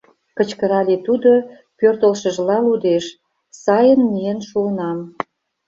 [0.37, 1.31] -кычкырале тудо,
[1.77, 3.05] пӧртылшыжла лудеш:
[3.63, 4.99] «Сайын миен шуынам».